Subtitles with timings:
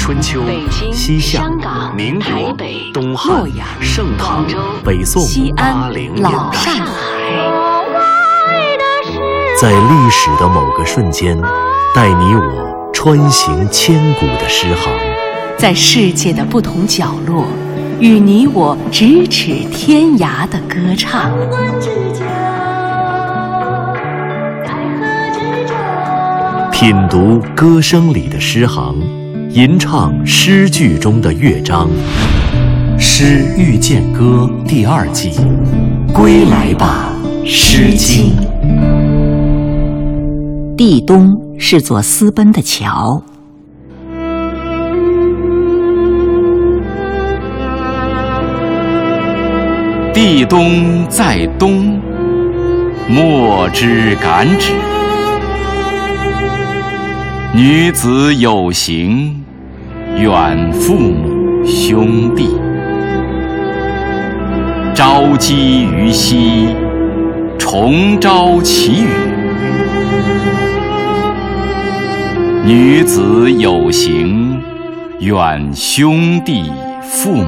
[0.00, 0.42] 春秋、
[0.90, 1.44] 西夏、
[1.94, 2.56] 民国、
[2.92, 3.44] 东汉、
[3.82, 4.46] 盛唐、
[4.82, 7.12] 北宋、西安、老上海，
[9.60, 11.38] 在历史的某个瞬间，
[11.94, 14.90] 带你我穿行千古的诗行；
[15.58, 17.44] 在世界的不同角落，
[18.00, 21.30] 与你我咫尺天涯的歌唱。
[26.72, 28.96] 品读歌声里的诗行，
[29.52, 31.90] 吟唱诗句中的乐章，
[33.00, 35.32] 《诗遇见歌》第二季，
[36.14, 37.12] 归来吧，
[37.44, 38.30] 《诗经》。
[40.76, 41.26] 地东
[41.58, 43.20] 是座私奔的桥，
[50.14, 52.00] 地东在东，
[53.08, 54.70] 莫之敢止。
[57.52, 59.39] 女子有行，
[60.20, 62.50] 远父母兄弟。
[64.94, 66.76] 朝积于夕，
[67.58, 69.08] 重朝其雨。
[72.66, 74.60] 女子有行，
[75.20, 77.46] 远兄弟父母。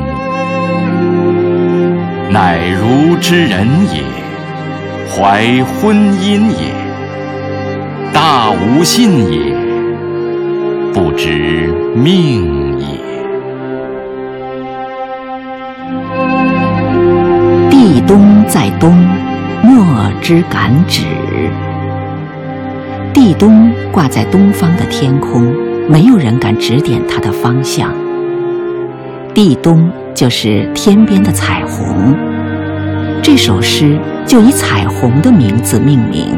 [2.31, 4.03] 乃如之人也，
[5.11, 6.73] 怀婚姻也，
[8.15, 9.53] 大无信也。
[10.95, 12.62] 不知命
[18.83, 18.93] 东，
[19.63, 21.05] 莫之敢止。
[23.15, 25.55] 地东挂在东方的天空，
[25.89, 27.95] 没有人敢指点它的方向。
[29.33, 32.13] 地东就是天边的彩虹。
[33.23, 36.37] 这首诗就以彩虹的名字命名。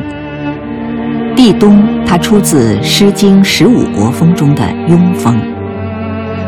[1.34, 5.34] 地东，它出自《诗经·十五国风》中的《庸风》。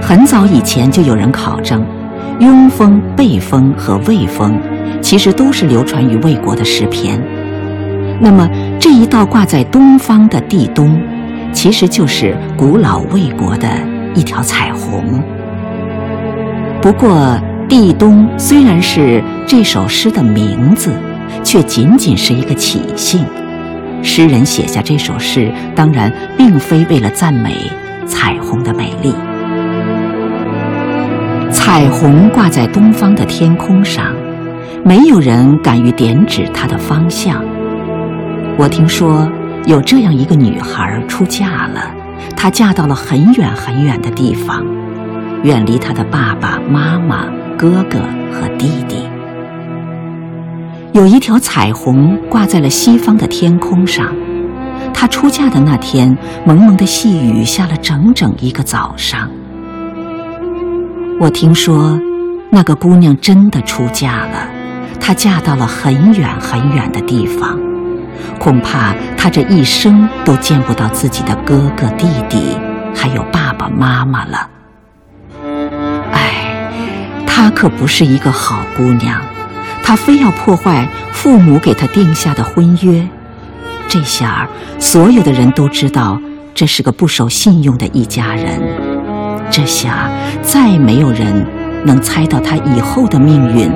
[0.03, 1.83] 很早以前就有人考证，
[2.45, 4.53] 《庸风》《背风》和《魏风》
[5.07, 7.17] 其实都是流传于魏国的诗篇。
[8.21, 8.51] 那么
[8.81, 11.01] 这一道挂在东方的地东，
[11.53, 13.69] 其实就是古老魏国的
[14.17, 15.23] 一条彩虹。
[16.83, 20.91] 不过，地东虽然是这首诗的名字，
[21.45, 23.25] 却仅仅是一个起兴。
[24.03, 27.55] 诗人写下这首诗，当然并非为了赞美
[28.09, 29.15] 彩虹的美丽。
[31.53, 34.07] 彩虹挂在东方的天空上，
[34.87, 37.45] 没有人敢于点指她的方向。
[38.57, 39.29] 我听说
[39.67, 41.91] 有这样一个女孩出嫁了，
[42.37, 44.65] 她嫁到了很远很远的地方，
[45.43, 47.25] 远离她的爸爸妈妈、
[47.59, 47.99] 哥哥
[48.33, 48.99] 和弟弟。
[50.93, 54.15] 有一条彩虹挂在了西方的天空上，
[54.95, 59.29] 她出嫁的那天，蒙蒙的细雨下了整整一个早上。
[61.19, 62.01] 我听说，
[62.51, 64.49] 那个姑娘真的出嫁了，
[65.07, 67.57] 她嫁到了很远很远的地方，
[68.41, 72.59] 恐怕她这一生都见不到自己的哥哥弟弟，
[72.93, 74.51] 还有爸爸妈妈了。
[76.11, 76.69] 唉，
[77.25, 79.23] 她可不是一个好姑娘。
[79.81, 83.09] 她非要破坏父母给她定下的婚约，
[83.87, 84.49] 这下
[84.81, 86.21] 所有的人都知道
[86.53, 88.61] 这是个不守信用的一家人。
[89.53, 90.11] 这下
[90.43, 91.47] 再没有人
[91.85, 93.71] 能猜到他以后的命运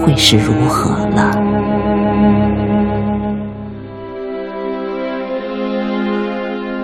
[0.00, 1.30] 会是如何了。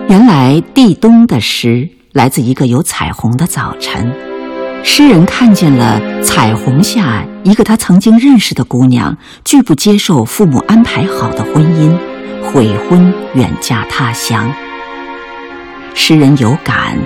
[0.07, 4.13] 原来地东的诗来自一个有彩虹的早晨。
[4.83, 11.93] 诗人看见了彩虹下一个他曾经认识的姑娘，拒不接受父母安排好的婚姻，
[12.43, 14.49] 悔婚远嫁他乡。
[15.93, 16.97] 诗人有感，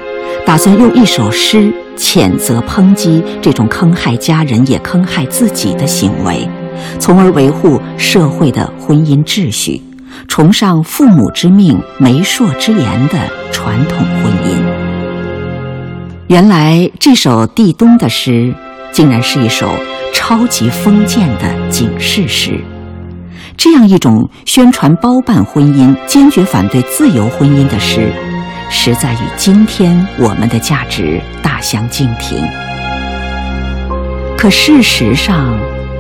[0.45, 6.47] 打算用一首诗谴责抨击这种坑害家人也坑害自己的行为，
[6.99, 9.81] 从而维护社会的婚姻秩序，
[10.27, 13.17] 崇尚父母之命、媒妁之言的
[13.51, 14.57] 传统婚姻。
[16.27, 18.53] 原来这首地东的诗，
[18.91, 19.69] 竟然是一首
[20.13, 22.59] 超级封建的警示诗。
[23.57, 28.11] 这样一种宣传包办婚姻、坚决反对自由婚姻的诗，
[28.71, 32.43] 实在与今天我们的价值大相径庭。
[34.37, 35.55] 可事实上，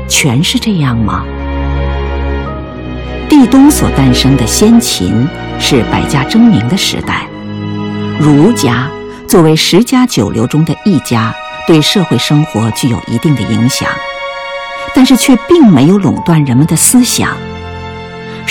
[0.07, 1.23] 全是这样吗？
[3.29, 5.27] 地东所诞生的先秦
[5.59, 7.27] 是百家争鸣的时代，
[8.19, 8.89] 儒家。
[9.27, 11.33] 作为十家九流中的一家，
[11.67, 13.87] 对社会生活具有一定的影响，
[14.95, 17.29] 但是却并没有垄断人们的思想。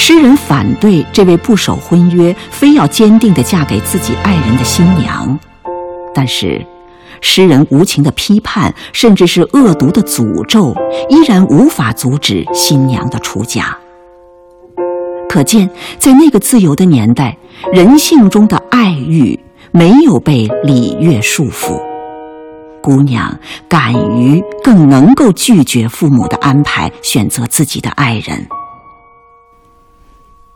[0.02, 5.38] 诗人反对这位不守婚约、非要坚定地嫁给自己爱人的新娘，
[6.14, 6.64] 但是
[7.20, 10.74] 诗人无情的批判，甚至是恶毒的诅咒，
[11.10, 13.76] 依然无法阻止新娘的出嫁。
[15.28, 15.68] 可见，
[15.98, 17.36] 在那个自由的年代，
[17.70, 19.38] 人性中的爱欲
[19.70, 21.78] 没有被礼乐束缚，
[22.82, 23.38] 姑娘
[23.68, 28.38] 敢于更能够拒绝父母的安排，选择自己的爱人。《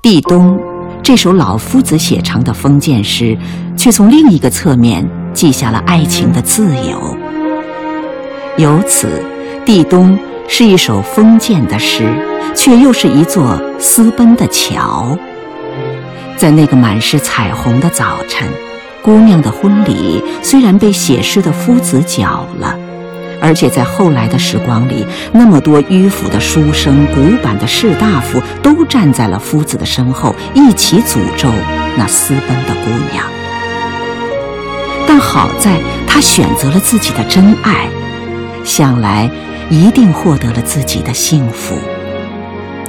[0.04, 0.54] 地冬》
[1.02, 3.34] 这首老夫子写成的封建诗，
[3.74, 5.02] 却从另一个侧面
[5.32, 7.16] 记下了爱情的自由。
[8.58, 9.22] 由此，
[9.64, 10.14] 《地冬》
[10.46, 12.04] 是一首封建的诗。
[12.54, 15.18] 却又是一座私奔的桥。
[16.36, 18.46] 在那个满是彩虹的早晨，
[19.02, 22.78] 姑娘的婚礼虽然被写诗的夫子搅了，
[23.44, 31.50] 而且在后来的时光里，那么多迂腐的书生、古板的士大夫都站在了夫子的身后，一起诅咒
[31.94, 33.26] 那私奔的姑娘。
[35.06, 37.86] 但好在他选择了自己的真爱，
[38.64, 39.30] 想来
[39.68, 41.76] 一定获得了自己的幸福。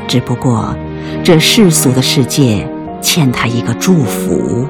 [0.08, 0.74] 只不过，
[1.22, 2.66] 这世俗的世界
[3.02, 4.70] 欠他一个祝福。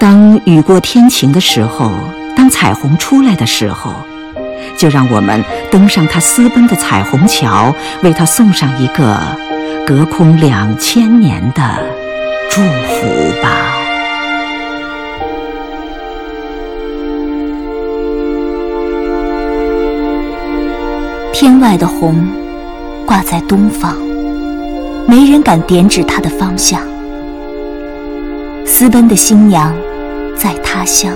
[0.00, 1.90] 当雨过天晴的时候，
[2.34, 3.92] 当彩虹出来的时候，
[4.82, 9.16] 就让我们登上他私奔的彩虹桥，为他送上一个
[9.86, 11.62] 隔空两千年的
[12.50, 13.48] 祝福吧。
[21.32, 22.26] 天外的红。
[23.04, 23.96] 挂在东方，
[25.06, 26.80] 没人敢点指它的方向。
[28.64, 29.74] 私奔的新娘
[30.34, 31.12] 在他乡，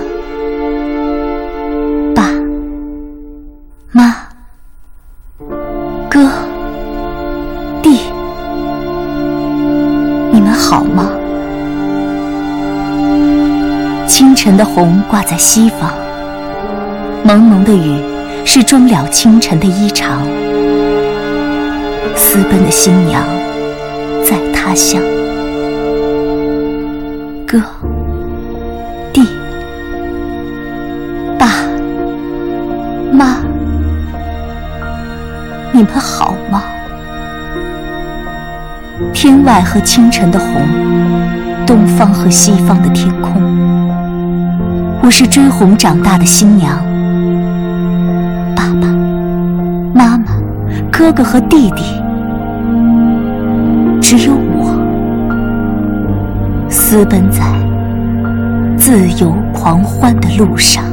[10.69, 11.09] 好吗？
[14.05, 15.93] 清晨的红挂在西方，
[17.23, 18.01] 蒙蒙的雨
[18.43, 20.17] 是终了清晨的衣裳。
[22.17, 23.23] 私奔的新娘
[24.25, 25.01] 在他乡，
[27.45, 27.61] 哥、
[29.13, 29.25] 弟、
[31.39, 31.47] 爸
[33.13, 33.37] 妈，
[35.71, 36.16] 你们好
[39.27, 40.47] 天外和清晨的红，
[41.65, 43.33] 东方和西方的天空，
[45.03, 46.77] 我是追红长大的新娘，
[48.55, 48.87] 爸爸
[49.93, 50.27] 妈妈、
[50.89, 51.83] 哥哥和弟弟。
[53.99, 54.79] 只有我，
[56.69, 57.41] 私奔在
[58.77, 60.85] 自由狂欢的路上。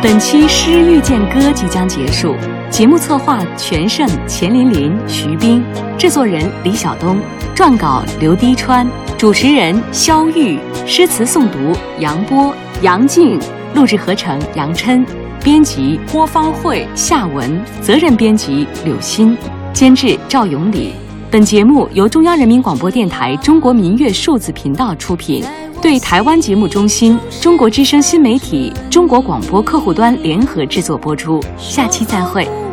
[0.00, 2.36] 本期《诗遇见歌》即将结束，
[2.70, 5.60] 节目策划：全胜、钱琳琳、徐冰，
[5.98, 7.18] 制作人李晓东，
[7.52, 8.88] 撰稿刘滴川，
[9.18, 13.40] 主持人肖玉，诗词诵读杨波、杨静，
[13.74, 15.04] 录制合成杨琛，
[15.42, 19.36] 编辑郭芳慧、夏文，责任编辑柳鑫，
[19.72, 20.92] 监制赵永礼。
[21.28, 25.44] 本节目由中央人民广播电台中国民乐数字频道出品，
[25.80, 31.40] 对台湾节目中心、中国之声新媒体、中国广播客户端联合制作播出。
[31.56, 32.67] 下期再会。